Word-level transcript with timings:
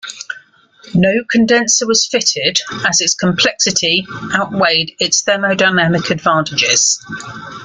No 0.95 1.11
condenser 1.31 1.85
was 1.85 2.07
fitted, 2.07 2.57
as 2.89 3.01
its 3.01 3.13
complexity 3.13 4.07
outweighed 4.33 4.95
its 4.99 5.21
thermodynamic 5.21 6.09
advantages. 6.09 7.05